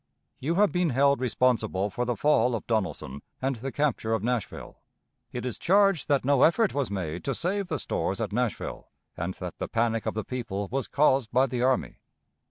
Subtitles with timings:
[0.39, 4.79] You have been held responsible for the fall of Donelson and the capture of Nashville.
[5.31, 9.35] It is charged that no effort was made to save the stores at Nashville, and
[9.35, 11.97] that the panic of the people was caused by the army.